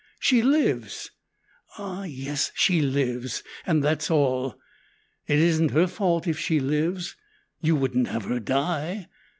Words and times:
She 0.19 0.41
lives. 0.41 1.11
Ah, 1.77 2.05
yes, 2.05 2.51
she 2.55 2.81
lives, 2.81 3.43
and 3.67 3.83
that's 3.83 4.09
all. 4.09 4.55
It 5.27 5.37
isn't 5.37 5.69
her 5.69 5.85
fault 5.85 6.25
if 6.25 6.39
she 6.39 6.59
lives. 6.59 7.15
You 7.61 7.75
wouldn't 7.75 8.07
have 8.07 8.23
her 8.25 8.39
die? 8.39 9.09